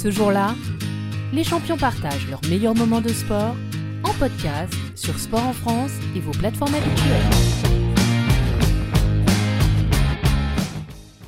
Ce 0.00 0.12
jour-là, 0.12 0.54
les 1.32 1.42
champions 1.42 1.76
partagent 1.76 2.28
leurs 2.30 2.40
meilleurs 2.48 2.76
moments 2.76 3.00
de 3.00 3.08
sport 3.08 3.56
en 4.04 4.12
podcast 4.12 4.72
sur 4.94 5.18
Sport 5.18 5.44
en 5.44 5.52
France 5.52 5.90
et 6.14 6.20
vos 6.20 6.30
plateformes 6.30 6.72
habituelles. 6.72 7.26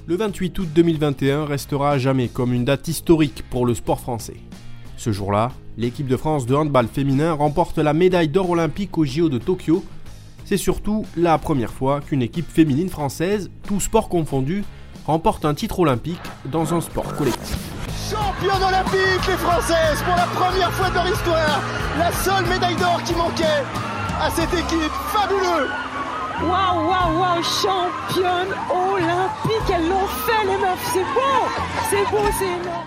Le 0.06 0.14
28 0.14 0.56
août 0.60 0.68
2021 0.72 1.46
restera 1.46 1.90
à 1.90 1.98
jamais 1.98 2.28
comme 2.28 2.52
une 2.52 2.64
date 2.64 2.86
historique 2.86 3.42
pour 3.50 3.66
le 3.66 3.74
sport 3.74 3.98
français. 3.98 4.36
Ce 4.96 5.10
jour-là, 5.10 5.50
l'équipe 5.76 6.06
de 6.06 6.16
France 6.16 6.46
de 6.46 6.54
handball 6.54 6.86
féminin 6.86 7.32
remporte 7.32 7.78
la 7.78 7.92
médaille 7.92 8.28
d'or 8.28 8.50
olympique 8.50 8.96
au 8.98 9.04
JO 9.04 9.28
de 9.28 9.38
Tokyo. 9.38 9.84
C'est 10.44 10.56
surtout 10.56 11.04
la 11.16 11.38
première 11.38 11.72
fois 11.72 12.00
qu'une 12.00 12.22
équipe 12.22 12.48
féminine 12.48 12.88
française, 12.88 13.50
tout 13.66 13.80
sport 13.80 14.08
confondu, 14.08 14.62
remporte 15.06 15.44
un 15.44 15.54
titre 15.54 15.80
olympique 15.80 16.20
dans 16.44 16.72
un 16.72 16.80
sport 16.80 17.16
collectif. 17.16 17.69
Championne 18.10 18.62
olympique 18.62 19.26
les 19.28 19.36
Françaises 19.36 20.02
pour 20.04 20.16
la 20.16 20.26
première 20.34 20.72
fois 20.72 20.90
de 20.90 20.94
leur 20.94 21.06
histoire, 21.06 21.62
la 21.96 22.10
seule 22.10 22.44
médaille 22.46 22.74
d'or 22.74 23.00
qui 23.04 23.14
manquait 23.14 23.62
à 24.20 24.28
cette 24.30 24.52
équipe, 24.52 24.92
fabuleux 25.12 25.68
Waouh, 26.42 26.88
waouh, 26.88 27.20
waouh, 27.20 27.42
championne 27.42 28.52
olympique, 28.68 29.70
elles 29.72 29.88
l'ont 29.88 30.08
fait 30.26 30.44
les 30.44 30.58
meufs, 30.58 30.90
c'est 30.92 31.04
beau, 31.04 31.46
c'est 31.88 32.10
beau, 32.10 32.24
c'est 32.36 32.46
énorme. 32.46 32.86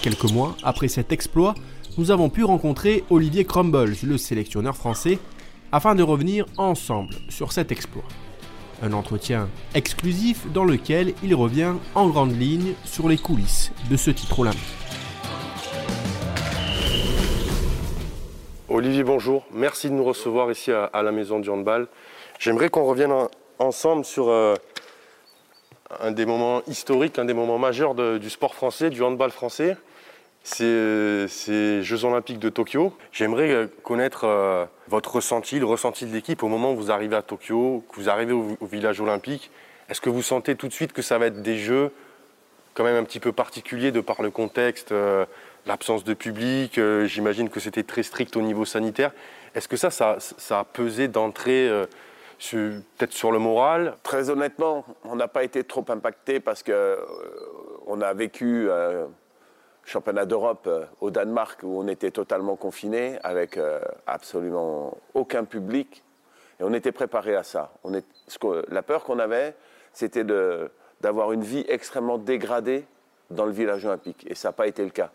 Quelques 0.00 0.32
mois 0.32 0.56
après 0.62 0.88
cet 0.88 1.12
exploit, 1.12 1.54
nous 1.98 2.10
avons 2.10 2.30
pu 2.30 2.44
rencontrer 2.44 3.04
Olivier 3.10 3.44
Crumbles, 3.44 3.96
le 4.02 4.16
sélectionneur 4.16 4.74
français, 4.74 5.18
afin 5.70 5.94
de 5.94 6.02
revenir 6.02 6.46
ensemble 6.56 7.14
sur 7.28 7.52
cet 7.52 7.72
exploit. 7.72 8.04
Un 8.84 8.92
entretien 8.92 9.48
exclusif 9.74 10.46
dans 10.52 10.66
lequel 10.66 11.14
il 11.22 11.34
revient 11.34 11.72
en 11.94 12.08
grande 12.10 12.38
ligne 12.38 12.74
sur 12.84 13.08
les 13.08 13.16
coulisses 13.16 13.72
de 13.90 13.96
ce 13.96 14.10
titre 14.10 14.40
olympique. 14.40 14.60
Olivier, 18.68 19.02
bonjour. 19.02 19.46
Merci 19.54 19.88
de 19.88 19.94
nous 19.94 20.04
recevoir 20.04 20.50
ici 20.50 20.70
à, 20.70 21.02
la 21.02 21.12
Maison 21.12 21.40
du 21.40 21.48
Handball. 21.48 21.88
J'aimerais 22.38 22.68
qu'on 22.68 22.84
revienne 22.84 23.14
ensemble 23.58 24.04
sur 24.04 24.28
euh, 24.28 24.54
un 26.00 26.10
des 26.10 26.26
moments 26.26 26.60
historiques, 26.66 27.18
un 27.18 27.24
des 27.24 27.32
moments 27.32 27.58
majeurs 27.58 27.94
du 27.94 28.28
sport 28.28 28.54
français, 28.54 28.90
du 28.90 29.02
handball 29.02 29.30
français. 29.30 29.78
C'est 30.44 30.64
euh, 30.64 31.26
ces 31.26 31.82
Jeux 31.82 32.04
Olympiques 32.04 32.38
de 32.38 32.48
Tokyo. 32.48 32.92
J'aimerais 33.10 33.50
euh, 33.50 33.66
connaître 33.82 34.68
votre 34.86 35.16
ressenti, 35.16 35.58
le 35.58 35.66
ressenti 35.66 36.06
de 36.06 36.12
l'équipe 36.12 36.42
au 36.42 36.48
moment 36.48 36.72
où 36.72 36.76
vous 36.76 36.90
arrivez 36.92 37.16
à 37.16 37.22
Tokyo, 37.22 37.84
que 37.90 37.96
vous 37.96 38.08
arrivez 38.08 38.32
au, 38.32 38.56
village 38.66 39.00
olympique. 39.00 39.50
Est-ce 39.88 40.00
que 40.00 40.10
vous 40.10 40.22
sentez 40.22 40.54
tout 40.54 40.68
de 40.68 40.72
suite 40.72 40.92
que 40.92 41.02
ça 41.02 41.18
va 41.18 41.26
être 41.26 41.42
des 41.42 41.58
Jeux 41.58 41.90
quand 42.74 42.84
même 42.84 42.96
un 42.96 43.04
petit 43.04 43.20
peu 43.20 43.32
particuliers 43.32 43.92
de 43.92 44.00
par 44.00 44.22
le 44.22 44.30
contexte 44.30 44.92
l'absence 45.66 46.04
de 46.04 46.14
public, 46.14 46.78
euh, 46.78 47.06
j'imagine 47.06 47.48
que 47.48 47.60
c'était 47.60 47.82
très 47.82 48.02
strict 48.02 48.36
au 48.36 48.42
niveau 48.42 48.64
sanitaire. 48.64 49.12
Est-ce 49.54 49.68
que 49.68 49.76
ça, 49.76 49.90
ça, 49.90 50.58
a 50.58 50.64
pesé 50.64 51.08
d'entrée 51.08 51.68
euh, 51.68 51.86
peut-être 52.50 53.12
sur 53.12 53.32
le 53.32 53.38
moral? 53.38 53.96
Très 54.02 54.30
honnêtement, 54.30 54.84
on 55.04 55.16
n'a 55.16 55.28
pas 55.28 55.44
été 55.44 55.64
trop 55.64 55.84
impacté 55.88 56.40
parce 56.40 56.62
qu'on 56.62 56.72
euh, 56.72 56.96
on 57.86 58.00
a 58.00 58.12
vécu 58.12 58.68
championnat 59.84 60.26
d'Europe 60.26 60.68
au 61.00 61.10
Danemark 61.10 61.60
où 61.62 61.80
on 61.80 61.88
était 61.88 62.10
totalement 62.10 62.56
confiné 62.56 63.18
avec 63.22 63.58
absolument 64.06 64.96
aucun 65.14 65.44
public 65.44 66.02
et 66.60 66.64
on 66.64 66.72
était 66.72 66.92
préparé 66.92 67.36
à 67.36 67.42
ça. 67.42 67.72
La 68.68 68.82
peur 68.82 69.04
qu'on 69.04 69.18
avait, 69.18 69.54
c'était 69.92 70.24
d'avoir 71.00 71.32
une 71.32 71.42
vie 71.42 71.64
extrêmement 71.68 72.18
dégradée 72.18 72.86
dans 73.30 73.46
le 73.46 73.52
village 73.52 73.84
olympique 73.84 74.24
et 74.28 74.34
ça 74.34 74.48
n'a 74.48 74.52
pas 74.52 74.66
été 74.66 74.82
le 74.84 74.90
cas. 74.90 75.10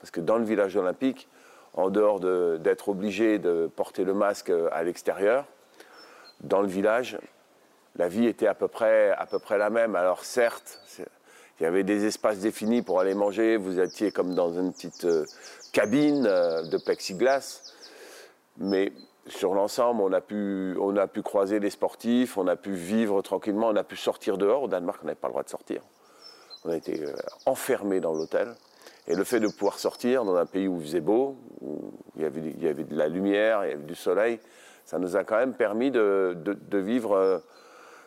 Parce 0.00 0.10
que 0.10 0.20
dans 0.20 0.38
le 0.38 0.44
village 0.44 0.76
olympique, 0.76 1.28
en 1.74 1.90
dehors 1.90 2.20
d'être 2.20 2.88
obligé 2.88 3.38
de 3.38 3.70
porter 3.74 4.04
le 4.04 4.14
masque 4.14 4.52
à 4.72 4.82
l'extérieur, 4.82 5.44
dans 6.40 6.60
le 6.60 6.68
village, 6.68 7.18
la 7.96 8.08
vie 8.08 8.26
était 8.26 8.46
à 8.46 8.54
peu 8.54 8.68
près, 8.68 9.10
à 9.10 9.26
peu 9.26 9.38
près 9.38 9.58
la 9.58 9.70
même. 9.70 9.96
Alors 9.96 10.24
certes, 10.24 10.80
il 11.60 11.64
y 11.64 11.66
avait 11.66 11.84
des 11.84 12.04
espaces 12.06 12.38
définis 12.38 12.82
pour 12.82 13.00
aller 13.00 13.14
manger, 13.14 13.56
vous 13.56 13.80
étiez 13.80 14.12
comme 14.12 14.34
dans 14.34 14.52
une 14.52 14.72
petite 14.72 15.04
euh, 15.04 15.24
cabine 15.72 16.26
euh, 16.26 16.62
de 16.62 16.78
plexiglas, 16.78 17.74
mais 18.58 18.92
sur 19.28 19.54
l'ensemble, 19.54 20.02
on, 20.02 20.12
a 20.12 20.20
pu, 20.20 20.76
on 20.80 20.96
a 20.96 21.06
pu 21.06 21.22
croiser 21.22 21.60
les 21.60 21.70
sportifs, 21.70 22.38
on 22.38 22.46
a 22.46 22.56
pu 22.56 22.72
vivre 22.72 23.20
tranquillement, 23.22 23.68
on 23.68 23.76
a 23.76 23.84
pu 23.84 23.96
sortir 23.96 24.38
dehors. 24.38 24.64
Au 24.64 24.68
Danemark, 24.68 25.00
on 25.02 25.06
n'avait 25.06 25.16
pas 25.16 25.28
le 25.28 25.32
droit 25.32 25.42
de 25.42 25.48
sortir. 25.48 25.82
On 26.64 26.70
a 26.70 26.76
été 26.76 27.04
euh, 27.04 27.12
enfermés 27.46 28.00
dans 28.00 28.14
l'hôtel. 28.14 28.54
Et 29.06 29.14
le 29.14 29.24
fait 29.24 29.40
de 29.40 29.48
pouvoir 29.48 29.78
sortir 29.78 30.24
dans 30.24 30.36
un 30.36 30.46
pays 30.46 30.68
où 30.68 30.78
il 30.78 30.82
faisait 30.82 31.00
beau, 31.00 31.36
où 31.60 31.92
il 32.16 32.22
y 32.22 32.24
avait, 32.26 32.40
de 32.84 32.96
la 32.96 33.08
lumière, 33.08 33.64
il 33.64 33.70
y 33.70 33.72
avait 33.72 33.84
du 33.84 33.94
soleil, 33.94 34.38
ça 34.84 34.98
nous 34.98 35.16
a 35.16 35.24
quand 35.24 35.36
même 35.36 35.54
permis 35.54 35.90
de, 35.90 36.36
vivre 36.72 37.12
euh, 37.12 37.38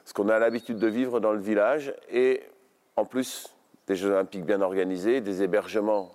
ce 0.06 0.14
qu'on 0.14 0.30
a 0.30 0.38
l'habitude 0.38 0.78
de 0.78 0.88
vivre 0.88 1.20
dans 1.20 1.34
le 1.34 1.40
village. 1.40 1.94
Et 2.12 2.44
en 3.02 3.06
plus, 3.06 3.56
des 3.88 3.96
Jeux 3.96 4.12
olympiques 4.12 4.46
bien 4.46 4.62
organisés, 4.62 5.22
des 5.22 5.42
hébergements. 5.42 6.12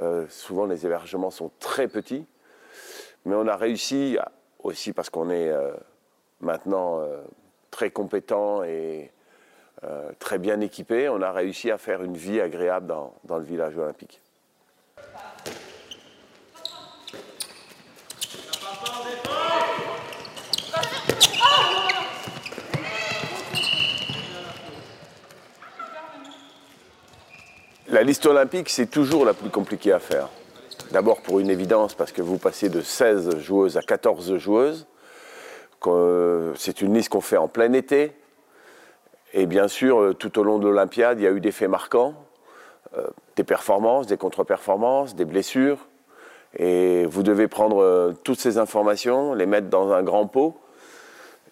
Euh, 0.00 0.26
souvent, 0.30 0.64
les 0.64 0.86
hébergements 0.86 1.30
sont 1.30 1.50
très 1.60 1.88
petits. 1.88 2.26
Mais 3.26 3.34
on 3.34 3.46
a 3.46 3.56
réussi, 3.56 4.16
aussi 4.62 4.92
parce 4.92 5.10
qu'on 5.10 5.28
est 5.28 5.50
euh, 5.50 5.74
maintenant 6.40 7.02
très 7.70 7.90
compétent 7.90 8.62
et 8.62 9.10
euh, 9.84 10.10
très 10.18 10.38
bien 10.38 10.60
équipés, 10.60 11.10
on 11.10 11.20
a 11.20 11.32
réussi 11.32 11.70
à 11.70 11.76
faire 11.76 12.02
une 12.02 12.16
vie 12.16 12.40
agréable 12.40 12.94
dans 13.24 13.38
le 13.38 13.44
village 13.44 13.76
olympique. 13.76 14.22
La 27.88 28.02
liste 28.02 28.26
olympique, 28.26 28.68
c'est 28.68 28.90
toujours 28.90 29.24
la 29.24 29.32
plus 29.32 29.50
compliquée 29.50 29.92
à 29.92 30.00
faire. 30.00 30.28
D'abord 30.90 31.20
pour 31.20 31.38
une 31.38 31.50
évidence, 31.50 31.94
parce 31.94 32.10
que 32.10 32.20
vous 32.20 32.36
passez 32.36 32.68
de 32.68 32.80
16 32.80 33.38
joueuses 33.38 33.76
à 33.76 33.82
14 33.82 34.36
joueuses. 34.38 34.86
C'est 36.56 36.82
une 36.82 36.94
liste 36.94 37.10
qu'on 37.10 37.20
fait 37.20 37.36
en 37.36 37.46
plein 37.46 37.72
été, 37.74 38.12
et 39.32 39.46
bien 39.46 39.68
sûr, 39.68 40.00
euh, 40.00 40.14
tout 40.14 40.38
au 40.38 40.42
long 40.42 40.58
de 40.58 40.66
l'Olympiade, 40.66 41.20
il 41.20 41.24
y 41.24 41.26
a 41.26 41.30
eu 41.30 41.40
des 41.40 41.52
faits 41.52 41.68
marquants, 41.68 42.14
euh, 42.96 43.06
des 43.36 43.44
performances, 43.44 44.06
des 44.06 44.16
contre-performances, 44.16 45.14
des 45.14 45.24
blessures. 45.24 45.78
Et 46.56 47.04
vous 47.04 47.22
devez 47.22 47.46
prendre 47.46 47.82
euh, 47.82 48.14
toutes 48.24 48.40
ces 48.40 48.58
informations, 48.58 49.34
les 49.34 49.46
mettre 49.46 49.68
dans 49.68 49.92
un 49.92 50.02
grand 50.02 50.26
pot 50.26 50.58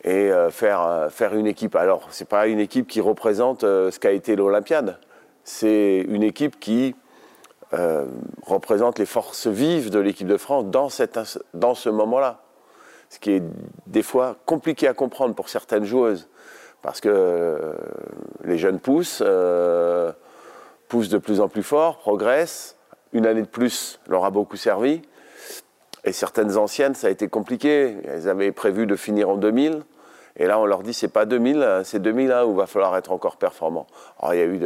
et 0.03 0.31
faire, 0.51 1.09
faire 1.09 1.35
une 1.35 1.47
équipe. 1.47 1.75
Alors, 1.77 2.09
ce 2.11 2.23
n'est 2.23 2.29
pas 2.29 2.47
une 2.47 2.61
équipe 2.61 2.87
qui 2.87 3.01
représente 3.01 3.63
ce 3.63 3.99
qu'a 3.99 4.13
été 4.13 4.37
l'Olympiade. 4.37 4.99
C'est 5.45 6.05
une 6.09 6.23
équipe 6.23 6.59
qui 6.59 6.95
représente 8.47 8.99
les 8.99 9.07
forces 9.07 9.47
vives 9.49 9.91
de 9.91 9.99
l'équipe 9.99 10.29
de 10.29 10.37
France 10.37 10.65
dans, 10.67 10.89
ce 10.89 11.89
moment-là. 11.89 12.43
Ce 13.11 13.19
qui 13.19 13.33
est 13.33 13.43
des 13.87 14.03
fois 14.03 14.37
compliqué 14.47 14.89
à 14.89 14.95
comprendre 14.95 15.35
pour 15.35 15.49
certaines 15.49 15.85
joueuses 15.85 16.29
parce 16.85 17.01
que 17.01 17.09
euh, 17.09 17.73
les 18.45 18.59
jeunes 18.59 18.79
poussent, 18.79 19.23
euh, 19.25 20.13
poussent 20.89 21.09
de 21.09 21.17
plus 21.17 21.41
en 21.41 21.49
plus 21.49 21.63
fort, 21.63 21.97
progressent. 21.97 22.77
Une 23.15 23.27
année 23.27 23.41
de 23.41 23.47
plus 23.47 24.01
leur 24.07 24.25
a 24.27 24.31
beaucoup 24.31 24.57
servi. 24.57 25.01
Et 26.05 26.13
certaines 26.13 26.59
anciennes, 26.59 26.95
ça 26.95 27.07
a 27.07 27.11
été 27.11 27.29
compliqué. 27.29 27.97
Elles 28.05 28.29
avaient 28.29 28.53
prévu 28.53 28.87
de 28.87 28.97
finir 28.97 29.31
en 29.31 29.37
2000. 29.37 29.83
Et 30.37 30.47
là, 30.47 30.59
on 30.59 30.67
leur 30.67 30.83
dit, 30.83 30.93
c'est 30.93 31.09
pas 31.09 31.25
2000, 31.25 31.83
c'est 31.85 32.01
2001 32.01 32.45
où 32.45 32.51
il 32.51 32.57
va 32.57 32.67
falloir 32.67 32.95
être 32.99 33.13
encore 33.13 33.37
performant. 33.37 33.87
Alors, 34.19 34.35
il 34.35 34.39
y 34.39 34.43
a 34.43 34.47
eu 34.47 34.59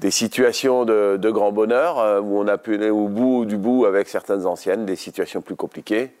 des 0.00 0.10
situations 0.10 0.84
de, 0.84 1.30
grand 1.30 1.52
bonheur 1.52 1.98
euh, 1.98 2.20
où 2.20 2.38
on 2.38 2.48
a 2.48 2.58
pu 2.58 2.74
aller 2.74 2.90
au 2.90 3.08
bout 3.08 3.44
du 3.44 3.56
bout 3.56 3.86
avec 3.86 4.08
certaines 4.08 4.46
anciennes, 4.46 4.84
des 4.84 4.96
situations 4.96 5.40
plus 5.40 5.56
compliquées. 5.56 6.12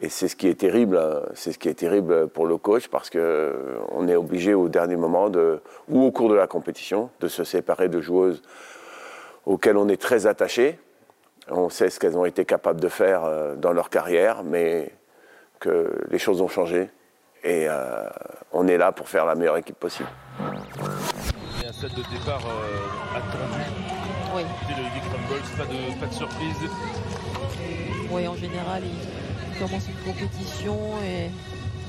Et 0.00 0.10
c'est 0.10 0.28
ce 0.28 0.36
qui 0.36 0.48
est 0.48 0.60
terrible, 0.60 0.98
hein. 0.98 1.22
c'est 1.34 1.52
ce 1.52 1.58
qui 1.58 1.68
est 1.68 1.74
terrible 1.74 2.28
pour 2.28 2.46
le 2.46 2.58
coach 2.58 2.88
parce 2.88 3.08
qu'on 3.08 3.18
euh, 3.18 4.08
est 4.08 4.16
obligé 4.16 4.52
au 4.52 4.68
dernier 4.68 4.96
moment 4.96 5.30
ou 5.88 6.04
au 6.04 6.10
cours 6.10 6.28
de 6.28 6.34
la 6.34 6.46
compétition 6.46 7.10
de 7.20 7.28
se 7.28 7.44
séparer 7.44 7.88
de 7.88 8.00
joueuses 8.00 8.42
auxquelles 9.46 9.78
on 9.78 9.88
est 9.88 10.00
très 10.00 10.26
attaché. 10.26 10.78
On 11.48 11.70
sait 11.70 11.88
ce 11.88 11.98
qu'elles 11.98 12.18
ont 12.18 12.26
été 12.26 12.44
capables 12.44 12.80
de 12.80 12.88
faire 12.88 13.24
euh, 13.24 13.54
dans 13.54 13.72
leur 13.72 13.88
carrière, 13.88 14.42
mais 14.44 14.90
que 15.58 15.90
les 16.10 16.18
choses 16.18 16.42
ont 16.42 16.48
changé 16.48 16.90
et 17.44 17.68
on 18.52 18.66
est 18.66 18.76
là 18.76 18.90
pour 18.90 19.08
faire 19.08 19.24
la 19.24 19.36
meilleure 19.36 19.56
équipe 19.56 19.78
possible. 19.78 20.08
Set 21.86 21.96
de 21.96 22.02
départ 22.10 22.40
attendu. 23.14 23.60
Oui. 24.34 24.42
pas 25.56 25.64
de, 25.66 26.00
pas 26.00 26.06
de 26.06 26.12
surprise. 26.12 26.56
Oui, 28.10 28.26
en 28.26 28.34
général, 28.34 28.82
il 28.84 29.58
commence 29.58 29.86
une 29.88 30.12
compétition 30.12 30.76
et 31.04 31.30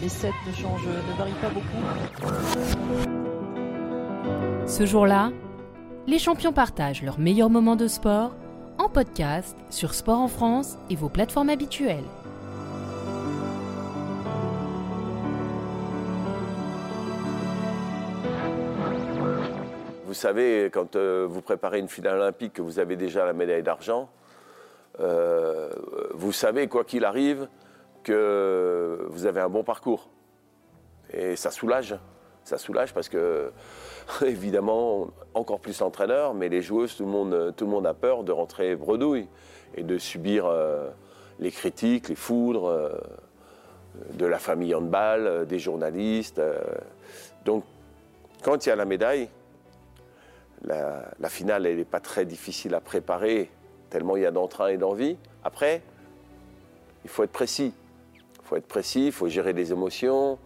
les 0.01 0.09
sets 0.09 0.31
ne 0.47 0.53
changent, 0.53 0.85
ne 0.85 1.17
varient 1.17 1.33
pas 1.41 1.49
beaucoup. 1.49 1.81
Ce 4.67 4.85
jour-là, 4.85 5.31
les 6.05 6.19
champions 6.19 6.53
partagent 6.53 7.01
leurs 7.01 7.19
meilleurs 7.19 7.49
moments 7.49 7.75
de 7.75 7.88
sport 7.88 8.35
en 8.77 8.89
podcast 8.89 9.57
sur 9.71 9.95
Sport 9.95 10.19
en 10.19 10.27
France 10.27 10.77
et 10.91 10.95
vos 10.95 11.09
plateformes 11.09 11.49
habituelles. 11.49 12.03
Savez, 20.18 20.69
quand 20.74 20.96
euh, 20.96 21.25
vous 21.30 21.42
préparez 21.42 21.80
une 21.80 21.88
finale 21.88 22.16
olympique, 22.16 22.54
que 22.54 22.62
vous 22.62 22.80
avez 22.80 22.96
déjà 22.96 23.25
la 23.25 23.34
médaille 23.34 23.64
d'argent, 23.64 24.10
euh, 25.00 25.69
vous 26.14 26.31
savez, 26.34 26.68
quoi 26.68 26.84
qu'il 26.84 27.06
arrive, 27.06 27.48
que 28.04 29.06
vous 29.10 29.25
avez 29.25 29.40
un 29.40 29.50
bon 29.50 29.64
parcours. 29.64 30.10
Et 31.14 31.36
ça 31.36 31.52
soulage. 31.52 31.96
Ça 32.44 32.58
soulage 32.58 32.94
parce 32.94 33.10
que, 33.10 33.52
évidemment, 34.25 35.10
encore 35.34 35.60
plus 35.60 35.80
l'entraîneur, 35.80 36.34
mais 36.34 36.50
les 36.50 36.62
joueuses, 36.62 36.98
tout 36.98 37.06
le, 37.06 37.12
monde, 37.12 37.54
tout 37.56 37.66
le 37.66 37.72
monde 37.72 37.88
a 37.88 37.94
peur 37.94 38.24
de 38.24 38.31
rentrer 38.31 38.75
bredouille 38.75 39.28
et 39.75 39.84
de 39.84 39.98
subir 39.98 40.46
euh, 40.48 40.90
les 41.40 41.52
critiques, 41.52 42.10
les 42.10 42.16
foudres 42.16 42.92
de 44.14 44.25
la 44.25 44.40
famille 44.40 44.74
handball, 44.74 45.46
des 45.46 45.60
journalistes. 45.60 46.42
donc, 47.46 47.64
quand 48.44 48.66
il 48.66 48.69
y 48.69 48.72
a 48.72 48.75
la 48.75 48.86
médaille, 48.86 49.30
la, 50.68 51.30
finale, 51.30 51.66
elle 51.66 51.78
n'est 51.78 51.86
pas 51.86 52.00
très 52.00 52.25
difficile 52.25 52.74
à 52.75 52.81
préparer, 52.81 53.50
tellement 53.90 54.18
il 54.18 54.24
y 54.24 54.25
a 54.25 54.31
d'entrain 54.31 54.68
et 54.68 54.78
d'envie. 54.78 55.18
Après, 55.44 55.81
il 57.04 57.10
faut 57.10 57.24
être 57.24 57.31
précis. 57.31 57.74
Il 58.16 58.46
faut 58.46 58.56
être 58.56 58.68
précis, 58.68 59.08
il 59.08 59.12
faut 59.12 59.28
gérer 59.28 59.54
les 59.54 59.72
émotions, 59.72 60.40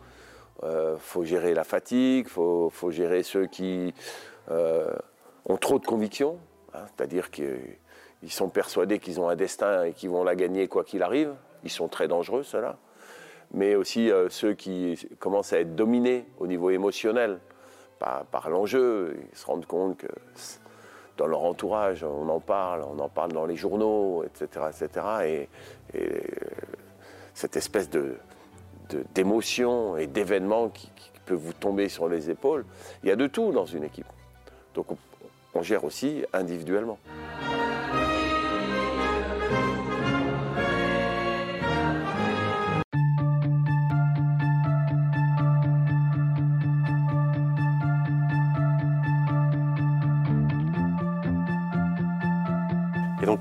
il 0.63 0.67
euh, 0.67 0.97
faut 0.97 1.23
gérer 1.23 1.53
la 1.53 1.63
fatigue, 1.63 2.25
il 2.27 2.31
faut, 2.31 2.91
gérer 2.91 3.23
ceux 3.23 3.45
qui 3.45 3.93
euh, 4.49 4.91
ont 5.45 5.57
trop 5.57 5.77
de 5.77 5.85
convictions, 5.85 6.37
hein, 6.73 6.85
c'est-à-dire 6.87 7.29
qu'ils 7.29 7.77
sont 8.29 8.49
persuadés 8.49 8.99
qu'ils 8.99 9.19
ont 9.19 9.29
un 9.29 9.35
destin 9.35 9.85
et 9.85 9.93
qu'ils 9.93 10.09
vont 10.09 10.23
la 10.23 10.35
gagner 10.35 10.67
quoi 10.67 10.83
qu'il 10.83 11.03
arrive. 11.03 11.33
Ils 11.63 11.69
sont 11.69 11.87
très 11.87 12.07
dangereux, 12.07 12.43
ceux-là. 12.43 12.77
Mais 13.53 13.75
aussi 13.75 14.09
euh, 14.09 14.29
ceux 14.29 14.53
qui 14.53 15.07
commencent 15.19 15.53
à 15.53 15.59
être 15.59 15.75
dominés 15.75 16.25
au 16.39 16.47
niveau 16.47 16.69
émotionnel 16.69 17.39
par, 18.31 18.49
l'enjeu. 18.49 19.17
Ils 19.31 19.37
se 19.37 19.45
rendent 19.45 19.65
compte 19.65 19.97
que 19.97 20.07
dans 21.17 21.27
leur 21.27 21.43
entourage, 21.43 22.03
on 22.03 22.29
en 22.29 22.39
parle, 22.39 22.83
on 22.83 22.99
en 22.99 23.09
parle 23.09 23.31
dans 23.31 23.45
les 23.45 23.55
journaux, 23.55 24.23
etc. 24.23 24.65
etc. 24.69 25.47
Et, 25.93 26.29
cette 27.33 27.55
espèce 27.55 27.89
de, 27.89 28.17
d'émotion 29.15 29.97
et 29.97 30.05
d'événements 30.05 30.69
qui, 30.69 30.91
qui, 30.95 31.09
peuvent 31.25 31.37
vous 31.37 31.53
tomber 31.53 31.87
sur 31.87 32.09
les 32.09 32.29
épaules, 32.29 32.65
il 33.03 33.09
y 33.09 33.11
a 33.11 33.15
de 33.15 33.27
tout 33.27 33.51
dans 33.51 33.65
une 33.65 33.83
équipe. 33.83 34.07
Donc 34.73 34.87
on 35.53 35.61
gère 35.61 35.83
aussi 35.83 36.23
individuellement. 36.33 36.97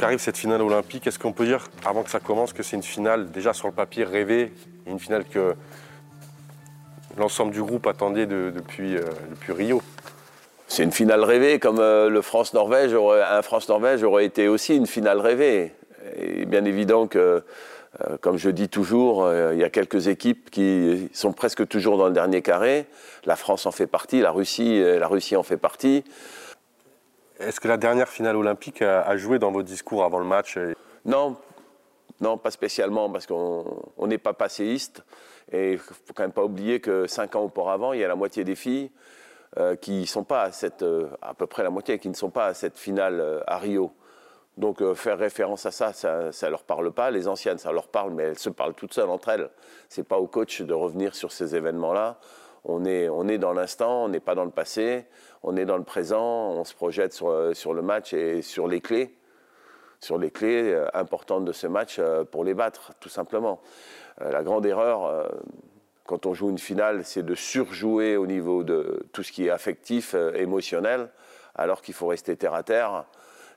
Donc 0.00 0.06
arrive 0.06 0.18
cette 0.18 0.38
finale 0.38 0.62
olympique. 0.62 1.06
Est-ce 1.06 1.18
qu'on 1.18 1.32
peut 1.32 1.44
dire, 1.44 1.68
avant 1.84 2.02
que 2.02 2.08
ça 2.08 2.20
commence, 2.20 2.54
que 2.54 2.62
c'est 2.62 2.74
une 2.74 2.82
finale 2.82 3.30
déjà 3.30 3.52
sur 3.52 3.68
le 3.68 3.74
papier 3.74 4.04
rêvée, 4.04 4.50
une 4.86 4.98
finale 4.98 5.24
que 5.26 5.54
l'ensemble 7.18 7.52
du 7.52 7.62
groupe 7.62 7.86
attendait 7.86 8.24
depuis, 8.24 8.96
euh, 8.96 9.02
depuis 9.28 9.52
Rio? 9.52 9.82
C'est 10.68 10.84
une 10.84 10.92
finale 10.92 11.22
rêvée, 11.22 11.58
comme 11.58 11.80
euh, 11.80 12.08
le 12.08 12.22
France-Norvège, 12.22 12.94
un 12.94 13.42
France-Norvège 13.42 14.02
aurait 14.02 14.24
été 14.24 14.48
aussi 14.48 14.74
une 14.74 14.86
finale 14.86 15.20
rêvée. 15.20 15.74
Et 16.16 16.46
bien 16.46 16.64
évident 16.64 17.06
que, 17.06 17.42
euh, 18.00 18.16
comme 18.22 18.38
je 18.38 18.48
dis 18.48 18.70
toujours, 18.70 19.30
il 19.52 19.58
y 19.58 19.64
a 19.64 19.70
quelques 19.70 20.06
équipes 20.06 20.50
qui 20.50 21.10
sont 21.12 21.34
presque 21.34 21.68
toujours 21.68 21.98
dans 21.98 22.06
le 22.06 22.14
dernier 22.14 22.40
carré. 22.40 22.86
La 23.26 23.36
France 23.36 23.66
en 23.66 23.70
fait 23.70 23.86
partie, 23.86 24.22
la 24.22 24.30
Russie, 24.30 24.82
la 24.82 25.08
Russie 25.08 25.36
en 25.36 25.42
fait 25.42 25.58
partie. 25.58 26.04
Est-ce 27.40 27.58
que 27.58 27.68
la 27.68 27.78
dernière 27.78 28.08
finale 28.08 28.36
olympique 28.36 28.82
a, 28.82 29.16
joué 29.16 29.38
dans 29.38 29.50
vos 29.50 29.62
discours 29.62 30.04
avant 30.04 30.18
le 30.18 30.26
match 30.26 30.58
Non, 31.06 31.36
non, 32.20 32.36
pas 32.36 32.50
spécialement, 32.50 33.08
parce 33.08 33.26
qu'on 33.26 34.06
n'est 34.06 34.18
pas 34.18 34.34
passéiste. 34.34 35.02
Et 35.50 35.72
il 35.72 35.76
ne 35.76 35.78
faut 35.78 36.12
quand 36.14 36.22
même 36.22 36.32
pas 36.32 36.44
oublier 36.44 36.80
que 36.80 37.06
cinq 37.06 37.36
ans 37.36 37.42
auparavant, 37.42 37.94
il 37.94 38.00
y 38.00 38.04
a 38.04 38.08
la 38.08 38.14
moitié 38.14 38.44
des 38.44 38.54
filles 38.54 38.90
euh, 39.58 39.74
qui 39.74 40.06
sont 40.06 40.22
pas 40.22 40.42
à 40.42 40.52
cette, 40.52 40.82
euh, 40.82 41.08
la 41.56 41.70
moitié, 41.70 41.98
qui 41.98 42.10
ne 42.10 42.14
sont 42.14 42.28
pas 42.28 42.46
à 42.46 42.54
cette 42.54 42.78
finale 42.78 43.20
euh, 43.20 43.40
à 43.46 43.56
Rio. 43.56 43.92
Donc 44.58 44.84
faire 44.92 45.16
référence 45.16 45.64
à 45.64 45.70
ça, 45.70 45.94
ça 45.94 46.30
ne 46.30 46.50
leur 46.50 46.64
parle 46.64 46.92
pas. 46.92 47.10
Les 47.10 47.26
anciennes, 47.26 47.56
ça 47.56 47.72
leur 47.72 47.88
parle, 47.88 48.12
mais 48.12 48.24
elles 48.24 48.38
se 48.38 48.50
parlent 48.50 48.74
toutes 48.74 48.92
seules 48.92 49.08
entre 49.08 49.30
elles. 49.30 49.48
Ce 49.88 50.00
n'est 50.00 50.04
pas 50.04 50.18
au 50.18 50.26
coach 50.26 50.60
de 50.60 50.74
revenir 50.74 51.14
sur 51.14 51.32
ces 51.32 51.56
événements-là. 51.56 52.18
On 52.64 52.84
est, 52.84 53.08
on 53.08 53.28
est 53.28 53.38
dans 53.38 53.52
l'instant, 53.52 54.04
on 54.04 54.08
n'est 54.08 54.20
pas 54.20 54.34
dans 54.34 54.44
le 54.44 54.50
passé, 54.50 55.06
on 55.42 55.56
est 55.56 55.64
dans 55.64 55.78
le 55.78 55.84
présent, 55.84 56.50
on 56.50 56.64
se 56.64 56.74
projette 56.74 57.12
sur, 57.12 57.30
euh, 57.30 57.54
sur 57.54 57.72
le 57.72 57.82
match 57.82 58.12
et 58.12 58.42
sur 58.42 58.68
les 58.68 58.80
clés, 58.80 59.16
sur 59.98 60.18
les 60.18 60.30
clés 60.30 60.72
euh, 60.72 60.86
importantes 60.92 61.44
de 61.44 61.52
ce 61.52 61.66
match 61.66 61.96
euh, 61.98 62.24
pour 62.24 62.44
les 62.44 62.54
battre, 62.54 62.92
tout 63.00 63.08
simplement. 63.08 63.60
la 64.20 64.42
grande 64.42 64.66
erreur, 64.66 65.30
quand 66.04 66.26
on 66.26 66.34
joue 66.34 66.50
une 66.50 66.58
finale, 66.58 67.04
c'est 67.04 67.22
de 67.22 67.34
surjouer 67.34 68.18
au 68.18 68.26
niveau 68.26 68.64
de 68.64 69.06
tout 69.12 69.22
ce 69.22 69.32
qui 69.32 69.46
est 69.46 69.50
affectif, 69.50 70.14
émotionnel, 70.34 71.08
alors 71.54 71.80
qu'il 71.80 71.94
faut 71.94 72.08
rester 72.08 72.36
terre 72.36 72.52
à 72.52 72.62
terre. 72.62 73.06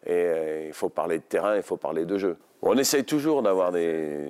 Et 0.06 0.68
il 0.68 0.74
faut 0.74 0.88
parler 0.88 1.18
de 1.18 1.24
terrain, 1.24 1.58
il 1.58 1.64
faut 1.64 1.76
parler 1.76 2.06
de 2.06 2.18
jeu. 2.18 2.38
On 2.62 2.78
essaye 2.78 3.04
toujours 3.04 3.42
d'avoir 3.42 3.74
des, 3.74 4.30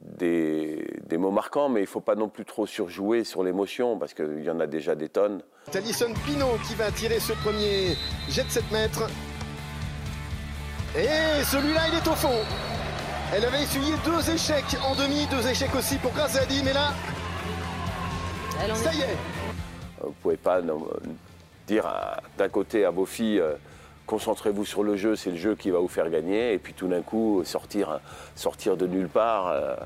des, 0.00 1.16
mots 1.18 1.30
marquants, 1.30 1.68
mais 1.68 1.80
il 1.80 1.84
ne 1.84 1.88
faut 1.88 2.00
pas 2.00 2.14
non 2.14 2.28
plus 2.28 2.44
trop 2.44 2.66
surjouer 2.66 3.24
sur 3.24 3.42
l'émotion, 3.42 3.98
parce 3.98 4.14
qu'il 4.14 4.42
y 4.44 4.50
en 4.50 4.60
a 4.60 4.66
déjà 4.66 4.94
des 4.94 5.08
tonnes. 5.08 5.42
Alison 5.74 6.12
Pinot 6.24 6.58
qui 6.66 6.74
va 6.74 6.90
tirer 6.90 7.18
ce 7.18 7.32
premier 7.32 7.96
jet 8.28 8.44
de 8.44 8.50
7 8.50 8.70
mètres. 8.70 9.08
Et 10.96 11.44
celui-là, 11.44 11.88
il 11.88 11.98
est 11.98 12.08
au 12.08 12.14
fond. 12.14 12.38
Elle 13.34 13.44
avait 13.44 13.62
essuyé 13.62 13.92
deux 14.04 14.30
échecs 14.30 14.76
en 14.84 14.94
demi, 14.94 15.26
deux 15.26 15.46
échecs 15.48 15.74
aussi 15.74 15.96
pour 15.96 16.12
Grazadi, 16.12 16.62
mais 16.64 16.72
là, 16.72 16.92
ça 18.74 18.94
y 18.94 19.00
est. 19.00 19.16
Vous 20.00 20.08
ne 20.08 20.14
pouvez 20.22 20.36
pas 20.36 20.60
dire 21.66 21.92
d'un 22.38 22.48
côté 22.48 22.84
à 22.84 22.90
vos 22.90 23.06
filles 23.06 23.40
euh, 23.40 23.54
concentrez-vous 24.06 24.64
sur 24.64 24.82
le 24.82 24.96
jeu, 24.96 25.16
c'est 25.16 25.30
le 25.30 25.36
jeu 25.36 25.54
qui 25.54 25.70
va 25.70 25.78
vous 25.78 25.88
faire 25.88 26.08
gagner. 26.10 26.52
Et 26.52 26.58
puis 26.58 26.72
tout 26.72 26.88
d'un 26.88 27.02
coup, 27.02 27.42
sortir, 27.44 28.00
sortir 28.34 28.76
de 28.76 28.86
nulle 28.86 29.08
part 29.08 29.48
euh, 29.48 29.76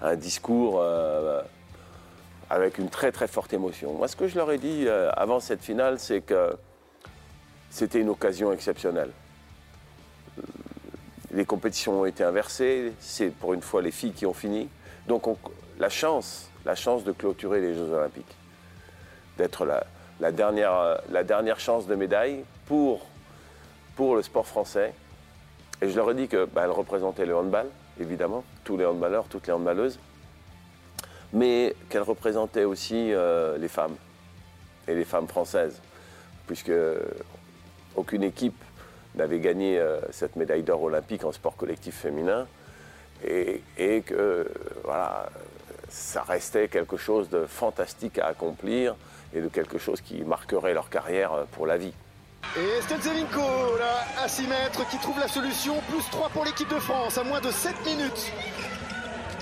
un 0.00 0.16
discours 0.16 0.78
euh, 0.80 1.42
avec 2.50 2.78
une 2.78 2.88
très 2.88 3.12
très 3.12 3.26
forte 3.26 3.52
émotion. 3.52 3.92
Moi, 3.94 4.08
ce 4.08 4.16
que 4.16 4.28
je 4.28 4.36
leur 4.36 4.50
ai 4.50 4.58
dit 4.58 4.84
euh, 4.86 5.10
avant 5.16 5.40
cette 5.40 5.62
finale, 5.62 5.98
c'est 5.98 6.20
que 6.20 6.56
c'était 7.70 8.00
une 8.00 8.08
occasion 8.08 8.52
exceptionnelle. 8.52 9.10
Les 11.32 11.44
compétitions 11.44 12.02
ont 12.02 12.04
été 12.04 12.22
inversées, 12.22 12.92
c'est 13.00 13.30
pour 13.30 13.54
une 13.54 13.62
fois 13.62 13.82
les 13.82 13.90
filles 13.90 14.12
qui 14.12 14.24
ont 14.24 14.34
fini. 14.34 14.68
Donc 15.08 15.24
la 15.80 15.88
chance, 15.88 16.48
la 16.64 16.76
chance 16.76 17.02
de 17.02 17.10
clôturer 17.10 17.60
les 17.60 17.74
Jeux 17.74 17.90
Olympiques, 17.90 18.36
d'être 19.36 19.66
la, 20.20 20.30
dernière, 20.30 21.00
la 21.10 21.24
dernière 21.24 21.58
chance 21.58 21.88
de 21.88 21.96
médaille 21.96 22.44
pour 22.66 23.04
pour 23.96 24.16
le 24.16 24.22
sport 24.22 24.46
français. 24.46 24.92
Et 25.82 25.88
je 25.88 25.96
leur 25.96 26.10
ai 26.10 26.14
dit 26.14 26.28
qu'elle 26.28 26.46
bah, 26.46 26.66
représentait 26.66 27.26
le 27.26 27.36
handball, 27.36 27.66
évidemment, 28.00 28.44
tous 28.64 28.76
les 28.76 28.84
handballeurs, 28.84 29.26
toutes 29.28 29.46
les 29.46 29.52
handballeuses, 29.52 29.98
mais 31.32 31.74
qu'elle 31.88 32.02
représentait 32.02 32.64
aussi 32.64 33.12
euh, 33.12 33.58
les 33.58 33.68
femmes, 33.68 33.96
et 34.86 34.94
les 34.94 35.04
femmes 35.04 35.28
françaises, 35.28 35.80
puisque 36.46 36.72
aucune 37.96 38.22
équipe 38.22 38.62
n'avait 39.14 39.40
gagné 39.40 39.78
euh, 39.78 40.00
cette 40.10 40.36
médaille 40.36 40.62
d'or 40.62 40.82
olympique 40.82 41.24
en 41.24 41.32
sport 41.32 41.56
collectif 41.56 41.96
féminin, 41.96 42.46
et, 43.26 44.02
que 44.02 44.50
voilà, 44.82 45.30
ça 45.88 46.22
restait 46.22 46.68
quelque 46.68 46.96
chose 46.96 47.30
de 47.30 47.46
fantastique 47.46 48.18
à 48.18 48.26
accomplir 48.26 48.96
et 49.32 49.40
de 49.40 49.48
quelque 49.48 49.78
chose 49.78 50.00
qui 50.02 50.22
marquerait 50.24 50.74
leur 50.74 50.90
carrière 50.90 51.46
pour 51.52 51.66
la 51.66 51.78
vie. 51.78 51.94
Et 52.56 52.80
Stelzevinko, 52.82 53.76
là, 53.78 54.22
à 54.22 54.28
6 54.28 54.46
mètres, 54.46 54.88
qui 54.88 54.98
trouve 54.98 55.18
la 55.18 55.28
solution. 55.28 55.74
Plus 55.90 56.08
3 56.10 56.28
pour 56.28 56.44
l'équipe 56.44 56.68
de 56.68 56.78
France, 56.78 57.18
à 57.18 57.24
moins 57.24 57.40
de 57.40 57.50
7 57.50 57.74
minutes 57.84 58.32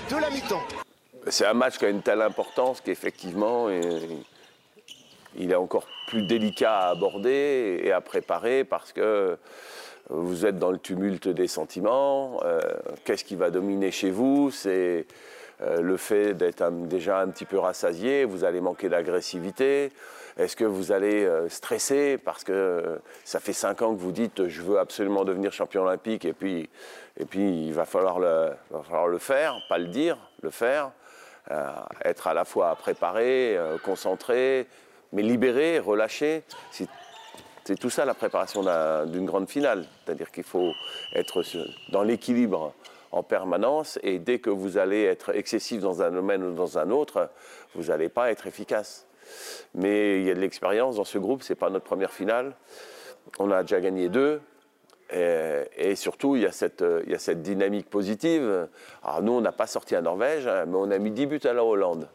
de 0.09 0.15
la 0.15 0.29
mi-temps. 0.29 0.63
C'est 1.27 1.45
un 1.45 1.53
match 1.53 1.77
qui 1.77 1.85
a 1.85 1.89
une 1.89 2.01
telle 2.01 2.21
importance 2.21 2.81
qu'effectivement, 2.81 3.69
il 5.37 5.51
est 5.51 5.55
encore 5.55 5.87
plus 6.07 6.23
délicat 6.23 6.75
à 6.79 6.89
aborder 6.89 7.81
et 7.83 7.91
à 7.91 8.01
préparer 8.01 8.63
parce 8.63 8.91
que 8.91 9.37
vous 10.09 10.45
êtes 10.45 10.57
dans 10.57 10.71
le 10.71 10.79
tumulte 10.79 11.27
des 11.27 11.47
sentiments. 11.47 12.39
Euh, 12.43 12.59
qu'est-ce 13.05 13.23
qui 13.23 13.35
va 13.35 13.51
dominer 13.51 13.91
chez 13.91 14.11
vous? 14.11 14.51
C'est 14.51 15.05
euh, 15.61 15.81
le 15.81 15.97
fait 15.97 16.33
d'être 16.33 16.69
déjà 16.87 17.19
un 17.19 17.29
petit 17.29 17.45
peu 17.45 17.57
rassasié, 17.57 18.25
vous 18.25 18.43
allez 18.43 18.59
manquer 18.59 18.89
d'agressivité. 18.89 19.91
Est-ce 20.37 20.55
que 20.55 20.65
vous 20.65 20.91
allez 20.91 21.25
euh, 21.25 21.47
stresser 21.47 22.17
parce 22.17 22.43
que 22.43 22.99
ça 23.23 23.39
fait 23.39 23.53
cinq 23.53 23.81
ans 23.81 23.93
que 23.93 23.99
vous 23.99 24.11
dites 24.11 24.47
je 24.47 24.61
veux 24.61 24.79
absolument 24.79 25.25
devenir 25.25 25.53
champion 25.53 25.83
olympique 25.83 26.25
et 26.25 26.33
puis, 26.33 26.69
il 27.35 27.73
va 27.73 27.85
falloir, 27.85 28.19
le, 28.19 28.55
faire, 29.19 29.61
pas 29.69 29.77
le 29.77 29.87
dire, 29.87 30.17
le 30.41 30.49
faire, 30.49 30.91
euh, 31.51 31.69
être 32.03 32.25
à 32.25 32.33
la 32.33 32.43
fois 32.43 32.75
préparé, 32.75 33.55
euh, 33.55 33.77
concentré, 33.77 34.67
mais 35.11 35.21
libéré, 35.21 35.77
relâché. 35.77 36.43
C'est 36.71 37.79
tout 37.79 37.91
ça 37.91 38.03
la 38.05 38.15
préparation 38.15 38.63
d'une 39.05 39.25
grande 39.25 39.47
finale. 39.47 39.85
C'est-à-dire 40.03 40.31
qu'il 40.31 40.43
faut 40.43 40.73
être 41.13 41.43
dans 41.91 42.01
l'équilibre 42.01 42.73
en 43.11 43.21
permanence 43.21 43.99
et 44.01 44.17
dès 44.17 44.39
que 44.39 44.49
vous 44.49 44.77
allez 44.77 45.03
être 45.03 45.35
excessif 45.35 45.79
dans 45.79 46.01
un 46.01 46.09
domaine 46.09 46.43
ou 46.43 46.51
dans 46.51 46.79
un 46.79 46.89
autre, 46.89 47.29
vous 47.75 47.85
n'allez 47.85 48.09
pas 48.09 48.31
être 48.31 48.47
efficace. 48.47 49.05
Mais 49.73 50.19
il 50.19 50.25
y 50.25 50.31
a 50.31 50.35
de 50.35 50.39
l'expérience 50.39 50.95
dans 50.95 51.03
ce 51.03 51.17
groupe, 51.17 51.43
ce 51.43 51.53
n'est 51.53 51.57
pas 51.57 51.69
notre 51.69 51.85
première 51.85 52.11
finale. 52.11 52.55
On 53.39 53.51
a 53.51 53.61
déjà 53.61 53.79
gagné 53.79 54.09
deux. 54.09 54.41
Et, 55.11 55.95
surtout, 55.95 56.35
il 56.35 56.41
y, 56.41 56.45
a 56.47 56.51
cette, 56.51 56.83
il 57.05 57.11
y, 57.11 57.13
a 57.13 57.19
cette, 57.19 57.43
dynamique 57.43 57.87
positive. 57.87 58.67
Alors 59.03 59.21
nous, 59.21 59.33
on 59.33 59.41
n'a 59.41 59.51
pas 59.51 59.67
sorti 59.67 59.95
à 59.95 60.01
Norvège, 60.01 60.47
hein, 60.47 60.65
mais 60.65 60.75
on 60.75 60.89
a 60.89 60.97
mis 60.97 61.11
10 61.11 61.25
buts 61.27 61.39
à 61.43 61.53
la 61.53 61.63
Hollande. 61.63 62.09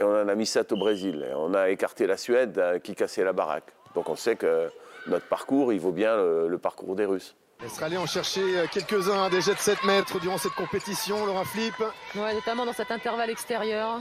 Et 0.00 0.02
on 0.02 0.10
en 0.10 0.26
a 0.26 0.34
mis 0.34 0.46
7 0.46 0.72
au 0.72 0.76
Brésil. 0.76 1.24
Et 1.30 1.34
on 1.34 1.54
a 1.54 1.70
écarté 1.70 2.08
la 2.08 2.16
Suède 2.16 2.58
hein, 2.58 2.80
qui 2.80 2.96
cassait 2.96 3.22
la 3.22 3.32
baraque. 3.32 3.72
Donc 3.94 4.08
on 4.08 4.16
sait 4.16 4.34
que 4.34 4.68
notre 5.06 5.26
parcours, 5.26 5.72
il 5.72 5.78
vaut 5.78 5.92
bien 5.92 6.16
le 6.16 6.58
parcours 6.58 6.96
des 6.96 7.04
Russes. 7.04 7.36
Les 7.62 7.98
en 7.98 8.06
chercher 8.06 8.58
euh, 8.58 8.66
quelques-uns 8.72 9.28
des 9.28 9.42
jets 9.42 9.54
de 9.54 9.58
7 9.58 9.84
mètres 9.84 10.18
durant 10.18 10.38
cette 10.38 10.54
compétition, 10.54 11.26
Laura 11.26 11.44
Flip. 11.44 11.74
Ouais, 12.14 12.32
notamment 12.32 12.64
dans 12.64 12.72
cet 12.72 12.90
intervalle 12.90 13.28
extérieur. 13.28 14.00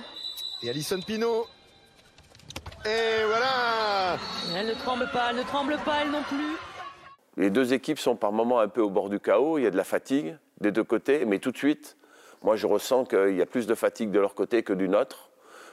Et 0.64 0.70
Alison 0.70 1.02
Pino. 1.02 1.46
Et 2.86 3.26
voilà 3.26 4.18
Elle 4.56 4.68
ne 4.68 4.74
tremble 4.74 5.10
pas, 5.12 5.28
elle 5.30 5.38
ne 5.38 5.44
tremble 5.44 5.78
pas, 5.86 6.02
elle 6.02 6.12
non 6.12 6.24
plus. 6.24 6.56
Les 7.38 7.50
deux 7.50 7.74
équipes 7.74 8.00
sont 8.00 8.16
par 8.16 8.32
moments 8.32 8.60
un 8.60 8.68
peu 8.68 8.82
au 8.82 8.90
bord 8.90 9.10
du 9.10 9.20
chaos, 9.20 9.58
il 9.58 9.64
y 9.64 9.68
a 9.68 9.72
de 9.72 9.78
la 9.78 9.84
fatigue 9.84 10.38
des 10.62 10.72
deux 10.72 10.84
côtés, 10.84 11.26
mais 11.26 11.40
tout 11.40 11.52
de 11.52 11.58
suite, 11.58 11.98
moi 12.42 12.56
je 12.56 12.68
ressens 12.68 13.06
qu'il 13.06 13.36
y 13.36 13.42
a 13.42 13.46
plus 13.46 13.66
de 13.68 13.76
fatigue 13.76 14.12
de 14.12 14.20
leur 14.20 14.36
côté 14.36 14.64
que 14.64 14.74
du 14.74 14.90
nôtre, 14.90 15.30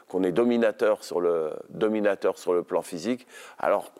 qu'on 0.09 0.23
est 0.23 0.33
dominateur 0.33 1.03
sur 1.03 1.21
le, 1.21 1.53
dominateur 1.71 2.39
sur 2.39 2.55
le 2.55 2.63
plan 2.63 2.83
physique. 2.83 3.27
Alors 3.59 3.93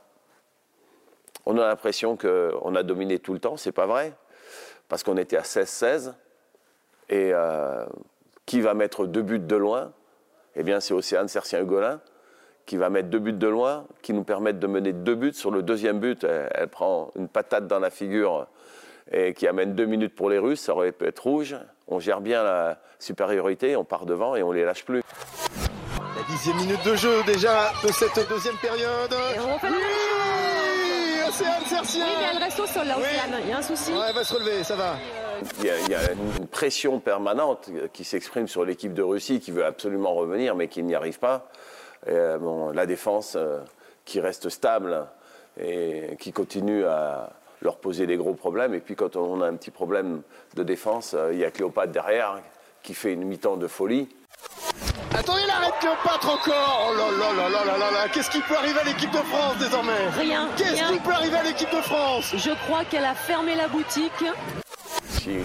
on 1.45 1.59
a 1.59 1.67
l'impression 1.67 2.17
qu'on 2.17 2.75
a 2.75 2.83
dominé 2.83 3.19
tout 3.19 3.33
le 3.33 3.41
temps, 3.41 3.57
c'est 3.57 3.73
pas 3.73 3.87
vrai, 3.87 4.13
parce 4.89 5.03
qu'on 5.03 5.17
était 5.17 5.37
à 5.37 5.43
16-16. 5.43 6.13
Et 7.09 7.31
euh, 7.33 7.87
qui 8.47 8.61
va 8.61 8.75
mettre 8.75 9.07
deux 9.07 9.23
buts 9.23 9.39
de 9.39 9.57
loin? 9.57 9.93
Eh 10.57 10.65
bien, 10.65 10.81
c'est 10.81 10.93
Océane 10.95 11.29
Sercien-Hugolin 11.29 12.01
qui 12.67 12.77
va 12.77 12.91
mettre 12.91 13.09
deux 13.09 13.21
buts 13.21 13.33
de 13.33 13.47
loin, 13.47 13.87
qui 14.03 14.13
nous 14.13 14.25
permettent 14.25 14.59
de 14.59 14.67
mener 14.67 14.93
deux 14.93 15.15
buts. 15.15 15.33
Sur 15.33 15.51
le 15.51 15.63
deuxième 15.63 16.01
but, 16.01 16.25
elle, 16.25 16.69
prend 16.69 17.11
une 17.17 17.29
patate 17.29 17.67
dans 17.67 17.79
la 17.79 17.91
figure 17.91 18.47
et 19.11 19.35
qui 19.35 19.47
amène 19.47 19.75
deux 19.75 19.87
minutes 19.87 20.15
pour 20.15 20.29
les 20.29 20.39
Russes. 20.39 20.61
Ça 20.61 20.75
aurait 20.75 20.93
pu 20.93 21.07
être 21.07 21.21
rouge. 21.21 21.57
On 21.87 22.01
gère 22.01 22.21
bien 22.21 22.43
la 22.43 22.79
supériorité, 22.99 23.77
on 23.77 23.85
part 23.85 24.05
devant 24.05 24.35
et 24.35 24.43
on 24.43 24.51
les 24.51 24.65
lâche 24.65 24.85
plus. 24.85 25.03
La 25.99 26.23
dixième 26.29 26.57
minute 26.57 26.85
de 26.85 26.97
jeu 26.97 27.23
déjà 27.25 27.71
de 27.85 27.93
cette 27.93 28.29
deuxième 28.29 28.57
période. 28.57 29.15
Océane 31.29 31.55
Oui, 31.83 32.03
mais 32.21 32.27
elle 32.33 32.43
reste 32.43 32.61
au 32.61 32.67
sol, 32.67 32.87
là, 32.87 32.99
Océane. 32.99 33.41
Il 33.45 33.51
y 33.51 33.53
a 33.53 33.59
un 33.59 33.63
souci. 33.63 33.93
Ouais, 33.93 34.07
elle 34.09 34.15
va 34.15 34.25
se 34.25 34.35
relever, 34.35 34.65
ça 34.65 34.77
va. 34.77 34.97
Il 35.61 35.67
y, 35.67 35.95
a, 35.95 36.13
une 36.13 36.47
pression 36.47 36.99
permanente 36.99 37.69
qui 37.93 38.05
s'exprime 38.05 38.49
sur 38.49 38.65
l'équipe 38.65 38.95
de 38.95 39.03
Russie 39.03 39.41
qui 39.41 39.51
veut 39.51 39.65
absolument 39.65 40.15
revenir, 40.15 40.55
mais 40.55 40.69
qui 40.69 40.83
n'y 40.83 40.95
arrive 40.95 41.19
pas. 41.19 41.49
Euh, 42.09 42.39
bon, 42.39 42.71
la 42.71 42.87
défense 42.87 43.35
euh, 43.37 43.61
qui 44.05 44.21
reste 44.21 44.49
stable 44.49 45.07
et 45.61 46.17
qui 46.21 46.33
continue 46.33 46.85
à 46.85 47.31
leur 47.63 47.79
poser 47.79 48.07
des 48.07 48.17
gros 48.17 48.35
problèmes. 48.35 48.75
Et 48.75 48.81
puis 48.81 48.95
quand 48.95 49.17
on 49.17 49.41
a 49.41 49.47
un 49.47 49.55
petit 49.55 49.71
problème 49.71 50.23
de 50.55 50.63
défense, 50.63 51.15
euh, 51.15 51.33
il 51.33 51.39
y 51.39 51.45
a 51.45 51.51
Cléopâtre 51.51 51.93
derrière 51.93 52.41
qui 52.83 52.95
fait 52.95 53.13
une 53.13 53.25
mi-temps 53.25 53.57
de 53.57 53.67
folie. 53.67 54.09
Attendez, 55.19 55.41
il 55.45 55.51
arrête 55.51 55.75
Cléopâtre 55.81 56.29
encore 56.29 56.91
Oh 56.91 56.95
là 56.95 57.11
là 57.11 57.33
là 57.33 57.49
là 57.49 57.65
là 57.65 57.79
là 57.79 57.91
là 57.91 58.09
Qu'est-ce 58.13 58.31
qui 58.31 58.41
peut 58.41 58.55
arriver 58.55 58.79
à 58.79 58.85
l'équipe 58.85 59.11
de 59.11 59.19
France 59.19 59.57
désormais? 59.59 60.09
Rien 60.17 60.49
Qu'est-ce 60.57 60.93
qui 60.93 61.01
peut 61.01 61.13
arriver 61.13 61.37
à 61.37 61.43
l'équipe 61.43 61.71
de 61.71 61.81
France? 61.81 62.35
Je 62.37 62.51
crois 62.67 62.85
qu'elle 62.85 63.05
a 63.05 63.15
fermé 63.15 63.55
la 63.55 63.67
boutique. 63.67 64.25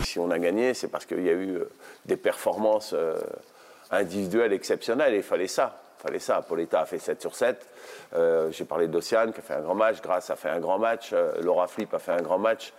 Si, 0.04 0.20
on 0.20 0.30
a 0.30 0.38
gagné, 0.38 0.76
c'est 0.76 0.90
parce 0.90 1.06
qu'il 1.08 1.24
y 1.26 1.30
a 1.30 1.34
eu 1.34 1.60
des 2.06 2.18
performances 2.18 2.94
individuelles 3.90 4.54
exceptionnelles 4.54 5.16
et 5.16 5.18
il 5.18 5.24
fallait 5.24 5.48
ça. 5.48 5.81
Fallait 6.02 6.20
ça. 6.20 6.42
Pauletta 6.42 6.82
a 6.82 6.86
fait 6.86 7.00
7 7.00 7.22
sur 7.22 7.36
7. 7.36 7.68
Euh, 8.16 8.52
j'ai 8.52 8.66
parlé 8.66 8.88
d'Océane 8.88 9.34
qui 9.34 9.40
a 9.40 9.44
fait 9.44 9.54
un 9.54 9.62
grand 9.62 9.76
match. 9.76 10.02
Grace 10.02 10.30
a 10.30 10.36
fait 10.36 10.50
un 10.50 10.60
grand 10.60 10.80
match. 10.80 11.14
Laura 11.42 11.68
Flip 11.68 11.94
a 11.94 12.00
fait 12.00 12.14
un 12.14 12.22
grand 12.22 12.40
match. 12.40 12.74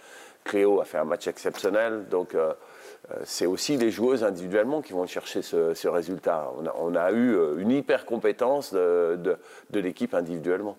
Cléo 0.45 0.81
a 0.81 0.85
fait 0.85 0.99
un 0.99 1.05
match 1.05 1.29
exceptionnel. 1.29 2.09
Donc 2.09 2.35
euh, 3.11 3.21
c'est 3.25 3.47
aussi 3.47 3.77
les 3.77 3.91
joueuses 3.91 4.23
individuellement 4.25 4.81
qui 4.81 4.93
vont 4.93 5.07
chercher 5.07 5.43
ce, 5.43 5.89
résultat. 5.89 6.51
On 6.79 6.95
a, 6.95 7.11
eu 7.11 7.35
euh, 7.35 7.57
une 7.59 7.71
hyper 7.71 8.07
compétence 8.07 8.73
de, 8.73 9.37
l'équipe 9.73 10.15
individuellement. 10.15 10.77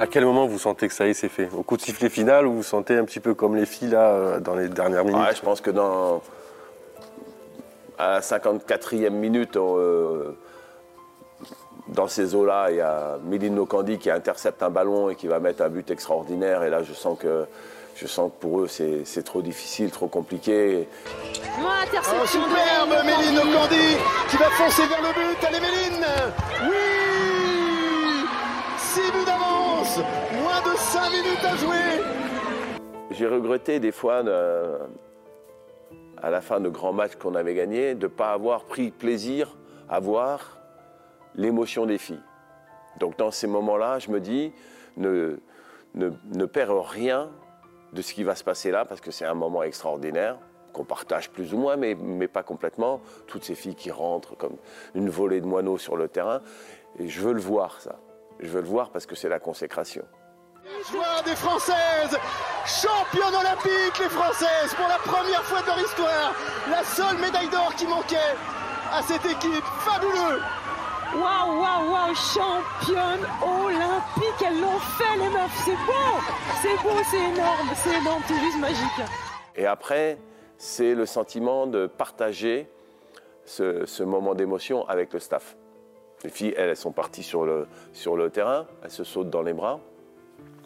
À 0.00 0.06
quel 0.08 0.24
moment 0.24 0.46
vous 0.46 0.58
sentez 0.58 0.88
que 0.88 0.94
ça 0.94 1.06
y 1.06 1.10
est, 1.10 1.14
c'est 1.14 1.28
fait? 1.28 1.48
Au 1.56 1.62
coup 1.62 1.76
de 1.76 1.82
sifflet 1.82 2.08
final 2.08 2.46
ou 2.46 2.54
vous 2.54 2.62
sentez 2.64 2.96
un 2.96 3.04
petit 3.04 3.20
peu 3.20 3.34
comme 3.34 3.54
les 3.54 3.66
filles 3.66 3.90
là 3.90 4.10
euh, 4.10 4.40
dans 4.40 4.56
les 4.56 4.68
dernières 4.68 5.04
minutes? 5.04 5.36
Je 5.36 5.42
pense 5.42 5.60
que 5.60 5.70
dans 5.70 6.22
à 8.02 8.14
la 8.14 8.20
54e 8.20 9.10
minute, 9.10 9.56
dans 11.88 12.08
ces 12.08 12.34
eaux-là, 12.34 12.70
il 12.70 12.76
y 12.76 12.80
a 12.80 13.18
Méline 13.24 13.54
Nokandi 13.54 13.98
qui 13.98 14.10
intercepte 14.10 14.62
un 14.62 14.70
ballon 14.70 15.10
et 15.10 15.14
qui 15.14 15.26
va 15.26 15.38
mettre 15.40 15.62
un 15.62 15.68
but 15.68 15.90
extraordinaire. 15.90 16.62
Et 16.64 16.70
là, 16.70 16.82
je 16.82 16.92
sens 16.92 17.18
que, 17.18 17.44
je 17.96 18.06
sens 18.06 18.30
que 18.32 18.40
pour 18.40 18.60
eux, 18.60 18.68
c'est 18.68 19.22
trop 19.22 19.42
difficile, 19.42 19.90
trop 19.90 20.08
compliqué. 20.08 20.88
Oh, 21.60 22.26
superbe 22.26 23.04
Méline 23.04 23.34
Nokandi 23.34 23.96
qui 24.30 24.36
va 24.36 24.50
foncer 24.50 24.86
vers 24.86 25.02
le 25.02 25.12
but. 25.12 25.44
Allez, 25.46 25.60
Méline 25.60 26.04
Oui 26.68 28.26
6 28.78 29.00
buts 29.12 29.24
d'avance 29.24 29.98
Moins 30.42 30.72
de 30.72 30.76
5 30.76 31.10
minutes 31.10 31.44
à 31.44 31.56
jouer 31.56 32.02
J'ai 33.10 33.26
regretté 33.26 33.80
des 33.80 33.92
fois, 33.92 34.22
à 36.22 36.30
la 36.30 36.40
fin 36.40 36.60
de 36.60 36.68
grands 36.68 36.92
matchs 36.92 37.16
qu'on 37.16 37.34
avait 37.34 37.54
gagnés, 37.54 37.94
de 37.94 38.06
ne 38.06 38.12
pas 38.12 38.32
avoir 38.32 38.64
pris 38.64 38.90
plaisir 38.90 39.56
à 39.88 40.00
voir 40.00 40.58
l'émotion 41.34 41.84
des 41.84 41.98
filles. 41.98 42.22
Donc 42.98 43.18
dans 43.18 43.30
ces 43.30 43.46
moments-là, 43.46 43.98
je 43.98 44.10
me 44.10 44.20
dis, 44.20 44.52
ne, 44.96 45.38
ne, 45.94 46.46
perds 46.46 46.88
rien 46.88 47.30
de 47.92 48.02
ce 48.02 48.14
qui 48.14 48.22
va 48.22 48.34
se 48.34 48.44
passer 48.44 48.70
là, 48.70 48.84
parce 48.84 49.00
que 49.00 49.10
c'est 49.10 49.24
un 49.24 49.34
moment 49.34 49.62
extraordinaire, 49.62 50.38
qu'on 50.72 50.84
partage 50.84 51.30
plus 51.30 51.52
ou 51.52 51.58
moins, 51.58 51.76
mais, 51.76 51.94
mais, 51.94 52.28
pas 52.28 52.42
complètement. 52.42 53.02
Toutes 53.26 53.44
ces 53.44 53.54
filles 53.54 53.74
qui 53.74 53.90
rentrent 53.90 54.36
comme 54.36 54.56
une 54.94 55.10
volée 55.10 55.40
de 55.40 55.46
moineaux 55.46 55.76
sur 55.76 55.96
le 55.96 56.08
terrain. 56.08 56.40
Et 56.98 57.08
je 57.08 57.20
veux 57.20 57.34
le 57.34 57.40
voir, 57.40 57.80
ça. 57.80 57.98
Je 58.40 58.48
veux 58.48 58.62
le 58.62 58.68
voir 58.68 58.90
parce 58.90 59.04
que 59.04 59.14
c'est 59.14 59.28
la 59.28 59.38
consécration. 59.38 60.04
Joie 60.64 61.22
des 61.24 61.34
Françaises, 61.34 62.16
championnes 62.66 63.34
olympiques 63.34 63.98
les 63.98 64.08
Françaises, 64.08 64.74
pour 64.76 64.86
la 64.86 64.98
première 64.98 65.42
fois 65.42 65.60
de 65.60 65.66
leur 65.66 65.80
histoire, 65.80 66.34
la 66.70 66.84
seule 66.84 67.18
médaille 67.18 67.48
d'or 67.48 67.74
qui 67.76 67.86
manquait 67.86 68.36
à 68.92 69.02
cette 69.02 69.24
équipe, 69.24 69.64
fabuleux 69.80 70.40
Waouh, 71.14 71.60
waouh, 71.60 71.92
waouh, 71.92 72.14
championne 72.14 73.26
olympique, 73.42 74.46
elles 74.46 74.60
l'ont 74.60 74.78
fait 74.78 75.16
les 75.18 75.28
meufs, 75.30 75.62
c'est 75.64 75.76
beau, 75.84 76.20
c'est 76.62 76.82
beau, 76.82 76.96
c'est 77.10 77.18
énorme, 77.18 77.70
c'est 77.74 77.96
énorme, 77.96 78.22
c'est 78.28 78.40
juste 78.40 78.58
magique. 78.58 79.08
Et 79.56 79.66
après, 79.66 80.16
c'est 80.58 80.94
le 80.94 81.06
sentiment 81.06 81.66
de 81.66 81.86
partager 81.86 82.70
ce, 83.44 84.02
moment 84.04 84.34
d'émotion 84.34 84.88
avec 84.88 85.12
le 85.12 85.18
staff. 85.18 85.56
Les 86.22 86.30
filles, 86.30 86.54
elles, 86.56 86.70
elles 86.70 86.76
sont 86.76 86.92
parties 86.92 87.24
sur 87.24 87.44
le, 87.44 87.66
sur 87.92 88.16
le 88.16 88.30
terrain, 88.30 88.66
elles 88.84 88.90
se 88.92 89.02
sautent 89.02 89.30
dans 89.30 89.42
les 89.42 89.52
bras, 89.52 89.80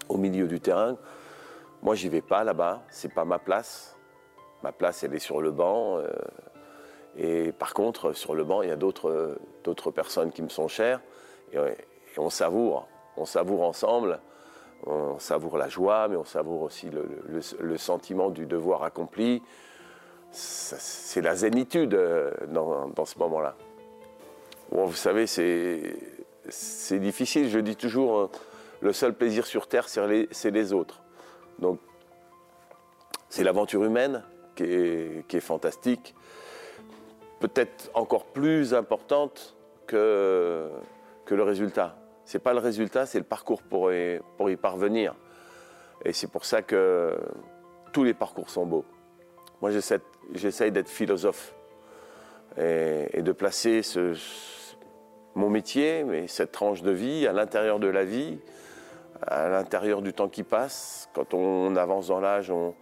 au 0.09 0.17
milieu 0.17 0.47
du 0.47 0.61
terrain. 0.61 0.97
Moi, 1.83 1.95
j'y 1.95 2.09
vais 2.09 2.23
pas 2.23 2.45
là-bas, 2.45 2.83
c'est 2.91 3.13
pas 3.13 3.25
ma 3.25 3.39
place. 3.39 3.97
Ma 4.63 4.73
place, 4.73 5.05
elle 5.05 5.15
est 5.15 5.21
sur 5.21 5.41
le 5.41 5.51
banc. 5.51 5.99
Euh, 5.99 6.09
et 7.17 7.53
par 7.53 7.75
contre, 7.75 8.13
sur 8.13 8.35
le 8.35 8.45
banc, 8.45 8.63
il 8.63 8.69
y 8.69 8.73
a 8.73 8.77
d'autres 8.77 9.91
personnes 9.95 10.33
qui 10.33 10.43
me 10.43 10.49
sont 10.49 10.69
chères. 10.69 11.01
Et, 11.53 11.59
on 12.19 12.31
savoure, 12.31 12.89
on 13.17 13.27
savoure 13.27 13.63
ensemble. 13.63 14.21
On 14.87 15.19
savoure 15.19 15.57
la 15.57 15.69
joie, 15.69 16.09
mais 16.09 16.17
on 16.17 16.25
savoure 16.25 16.63
aussi 16.63 16.91
le, 16.91 17.79
sentiment 17.79 18.31
du 18.31 18.47
devoir 18.47 18.83
accompli. 18.83 19.43
C'est 20.31 21.23
la 21.23 21.35
zénitude 21.35 21.95
euh, 21.95 22.31
dans, 22.49 23.05
ce 23.05 23.19
moment-là. 23.19 23.57
vous 24.71 24.93
savez, 24.93 25.27
c'est 25.27 26.99
difficile. 26.99 27.49
Je 27.49 27.59
dis 27.59 27.77
toujours, 27.77 28.19
euh, 28.19 28.31
le 28.87 28.93
seul 28.93 29.14
plaisir 29.14 29.47
sur 29.47 29.66
Terre, 29.66 29.88
c'est 29.88 30.50
les, 30.50 30.73
autres. 30.73 31.02
Donc, 31.59 31.81
c'est 33.28 33.43
l'aventure 33.43 33.83
humaine 33.83 34.23
qui 34.55 34.62
est, 34.62 35.40
fantastique. 35.40 36.14
peut-être 37.40 37.90
encore 37.95 38.26
plus 38.26 38.75
importante 38.75 39.57
que, 39.88 40.71
que 41.25 41.35
le 41.35 41.43
résultat. 41.43 41.97
Ce 42.25 42.37
n'est 42.37 42.43
pas 42.43 42.52
le 42.52 42.61
résultat, 42.61 43.07
c'est 43.07 43.19
le 43.19 43.25
parcours 43.25 43.61
pour 43.62 43.93
y, 43.93 44.21
pour 44.37 44.50
y 44.50 44.57
parvenir. 44.57 45.16
Et 46.05 46.12
c'est 46.12 46.28
pour 46.28 46.45
ça 46.45 46.62
que 46.62 47.19
tous 47.93 48.05
les 48.05 48.14
parcours 48.14 48.50
sont 48.50 48.66
beaux. 48.66 48.85
Moi, 49.62 49.73
j'essaye 50.33 50.71
d'être 50.71 50.88
philosophe 50.88 51.57
et, 52.57 53.21
de 53.21 53.33
placer 53.33 53.83
ce, 53.83 54.14
mon 55.35 55.50
métier, 55.50 56.05
mais 56.05 56.28
cette 56.28 56.52
tranche 56.52 56.83
de 56.83 56.93
vie 56.93 57.26
à 57.26 57.33
l'intérieur 57.33 57.81
de 57.81 57.88
la 57.88 58.05
vie, 58.05 58.38
à 59.23 59.49
l'intérieur 59.49 60.02
du 60.02 60.12
temps 60.12 60.28
qui 60.28 60.42
passe. 60.42 61.08
Quand 61.14 61.35
on 61.35 61.76
avance 61.76 62.08
dans 62.08 62.20
l'âge, 62.20 62.50
on, 62.50 62.75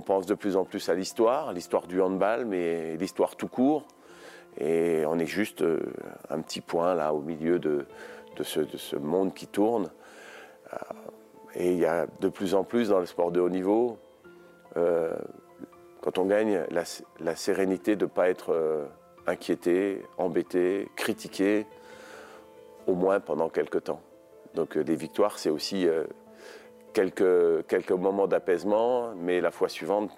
pense 0.00 0.26
de 0.26 0.34
plus 0.34 0.56
en 0.56 0.64
plus 0.64 0.88
à 0.88 0.94
l'histoire, 0.94 1.52
l'histoire 1.52 1.86
du 1.86 2.00
handball, 2.00 2.44
mais 2.44 2.96
l'histoire 2.96 3.36
tout 3.36 3.48
court. 3.48 3.86
Et 4.58 5.04
on 5.06 5.18
est 5.18 5.26
juste 5.26 5.62
euh, 5.62 5.80
un 6.30 6.40
petit 6.40 6.60
point 6.60 6.94
là 6.94 7.12
au 7.12 7.20
milieu 7.20 7.58
de, 7.58 7.86
ce, 8.42 8.96
monde 8.96 9.34
qui 9.34 9.46
tourne. 9.46 9.90
Euh, 10.72 10.76
et 11.54 11.72
il 11.72 11.78
y 11.78 11.86
a 11.86 12.06
de 12.20 12.28
plus 12.28 12.54
en 12.54 12.64
plus 12.64 12.90
dans 12.90 12.98
le 12.98 13.06
sport 13.06 13.32
de 13.32 13.40
haut 13.40 13.48
niveau, 13.48 13.98
euh, 14.76 15.14
quand 16.02 16.18
on 16.18 16.26
gagne, 16.26 16.64
la, 16.70 17.36
sérénité 17.36 17.96
de 17.96 18.04
ne 18.04 18.10
pas 18.10 18.28
être 18.28 18.86
inquiété, 19.26 20.02
embêté, 20.18 20.88
critiqué, 20.94 21.66
au 22.86 22.94
moins 22.94 23.20
pendant 23.20 23.48
quelques 23.48 23.84
temps. 23.84 24.00
Donc 24.56 24.76
des 24.78 24.96
victoires, 24.96 25.38
c'est 25.38 25.50
aussi 25.50 25.86
quelques, 26.94 27.66
quelques 27.66 27.92
moments 27.92 28.26
d'apaisement, 28.26 29.14
mais 29.14 29.42
la 29.42 29.50
fois 29.50 29.68
suivante, 29.68 30.10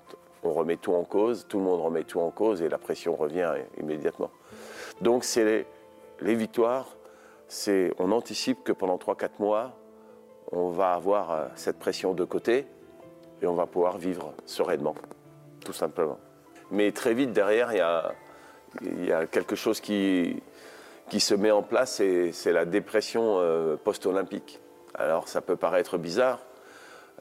on 0.44 0.52
remet 0.52 0.76
tout 0.76 0.94
en 0.94 1.02
cause, 1.02 1.46
tout 1.48 1.58
le 1.58 1.64
monde 1.64 1.80
remet 1.80 2.04
tout 2.04 2.20
en 2.20 2.30
cause 2.30 2.62
et 2.62 2.68
la 2.68 2.78
pression 2.78 3.16
revient 3.16 3.52
immédiatement. 3.80 4.30
Donc 5.00 5.24
c'est 5.24 5.66
les, 6.20 6.34
victoires, 6.36 6.96
c'est 7.48 7.92
on 7.98 8.12
anticipe 8.12 8.62
que 8.62 8.72
pendant 8.72 8.96
3-4 8.96 9.30
mois, 9.40 9.76
on 10.52 10.70
va 10.70 10.92
avoir 10.92 11.32
euh, 11.32 11.46
cette 11.56 11.80
pression 11.80 12.14
de 12.14 12.24
côté 12.24 12.66
et 13.42 13.46
on 13.46 13.54
va 13.54 13.66
pouvoir 13.66 13.98
vivre 13.98 14.32
sereinement, 14.46 14.94
tout 15.64 15.72
simplement. 15.72 16.18
Mais 16.70 16.92
très 16.92 17.12
vite 17.12 17.32
derrière, 17.32 17.72
il 17.72 17.78
y 17.78 17.80
a, 17.80 18.12
y 19.04 19.12
a 19.12 19.26
quelque 19.26 19.56
chose 19.56 19.80
qui, 19.80 20.40
qui 21.08 21.20
se 21.20 21.34
met 21.34 21.50
en 21.50 21.62
place, 21.62 22.02
c'est 22.32 22.52
la 22.52 22.64
dépression 22.64 23.38
euh, 23.38 23.76
post-olympique. 23.76 24.60
Alors 24.94 25.28
ça 25.28 25.40
peut 25.40 25.56
paraître 25.56 25.98
bizarre, 25.98 26.40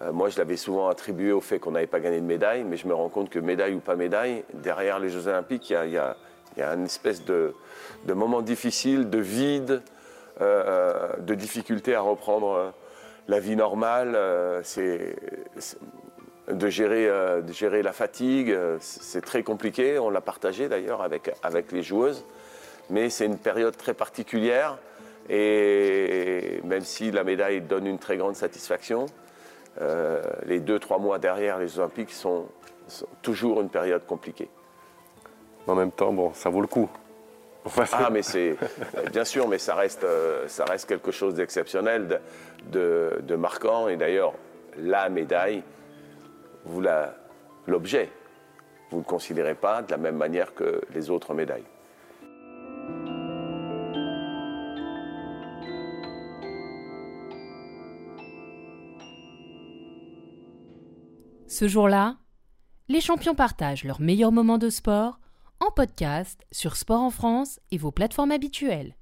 euh, 0.02 0.12
moi, 0.12 0.30
je 0.30 0.38
l'avais 0.38 0.58
souvent 0.58 0.90
attribué 0.90 1.32
au 1.32 1.42
fait 1.42 1.60
qu'on 1.60 1.72
n'avait 1.72 1.88
pas 1.88 2.00
gagné 2.00 2.20
de 2.20 2.26
médaille, 2.26 2.64
mais 2.64 2.78
je 2.78 2.88
me 2.88 2.94
rends 2.94 3.10
compte 3.10 3.30
que 3.30 3.40
médaille 3.40 3.74
ou 3.74 3.80
pas 3.80 3.96
médaille, 3.96 4.44
derrière 4.54 5.00
les 5.00 5.10
Jeux 5.10 5.28
Olympiques, 5.28 5.70
il 5.70 5.92
y 5.92 5.98
a, 5.98 6.16
une 6.74 6.86
espèce 6.86 7.24
de, 7.26 7.54
moment 8.08 8.42
difficile, 8.42 9.10
de 9.10 9.20
vide, 9.20 9.82
euh, 10.42 11.10
de 11.20 11.34
difficulté 11.34 11.96
à 11.96 12.02
reprendre 12.02 12.74
la 13.28 13.40
vie 13.40 13.56
normale. 13.56 14.14
de 16.48 16.70
gérer, 16.70 17.84
la 17.84 17.94
fatigue, 17.94 18.58
c'est 18.80 19.22
très 19.22 19.44
compliqué. 19.44 19.98
On 20.00 20.10
l'a 20.10 20.22
partagé 20.22 20.70
d'ailleurs 20.70 21.02
avec 21.02 21.72
les 21.72 21.84
joueuses, 21.84 22.24
mais 22.90 23.10
c'est 23.10 23.26
une 23.26 23.38
période 23.38 23.76
très 23.76 23.94
particulière. 23.94 24.78
Et 25.30 26.62
même 26.64 26.84
si 26.84 27.12
la 27.12 27.24
médaille 27.24 27.62
donne 27.62 27.86
une 27.86 28.00
très 28.00 28.18
grande 28.18 28.36
satisfaction, 28.36 29.08
euh, 29.82 30.22
les 30.46 30.60
deux, 30.60 30.80
trois 30.80 30.98
mois 30.98 31.20
derrière 31.20 31.60
les 31.60 31.78
Olympiques 31.78 32.12
sont, 32.12 32.48
toujours 33.22 33.62
une 33.62 33.70
période 33.70 34.06
compliquée. 34.06 34.50
En 35.68 35.76
même 35.76 35.92
temps, 35.92 36.14
bon, 36.14 36.34
ça 36.34 36.50
vaut 36.50 36.62
le 36.62 36.68
coup. 36.68 36.90
ah, 37.92 38.10
mais 38.10 38.22
c'est 38.22 38.56
bien 39.12 39.26
sûr, 39.26 39.48
mais 39.48 39.58
ça 39.58 39.76
reste, 39.76 40.06
euh, 40.06 40.48
ça 40.48 40.64
reste 40.64 40.88
quelque 40.88 41.12
chose 41.12 41.36
d'exceptionnel, 41.36 42.22
de, 42.72 43.36
marquant. 43.36 43.90
Et 43.90 43.98
d'ailleurs, 43.98 44.34
la 44.78 45.10
médaille, 45.10 45.62
vous 46.64 46.82
l'objet, 47.68 48.10
vous 48.90 48.98
ne 48.98 49.02
le 49.02 49.08
considérez 49.08 49.56
pas 49.56 49.82
de 49.82 49.92
la 49.92 49.98
même 49.98 50.16
manière 50.16 50.54
que 50.54 50.82
les 50.94 51.10
autres 51.10 51.34
médailles. 51.34 51.66
Ce 61.60 61.68
jour-là, 61.68 62.18
les 62.88 63.02
champions 63.02 63.34
partagent 63.34 63.84
leurs 63.84 64.00
meilleurs 64.00 64.32
moments 64.32 64.60
de 64.60 64.70
sport 64.70 65.20
en 65.60 65.72
podcast 65.72 66.46
sur 66.52 66.76
Sport 66.76 67.02
en 67.02 67.10
France 67.10 67.60
et 67.72 67.80
vos 67.80 67.90
plateformes 67.90 68.30
habituelles. 68.30 68.96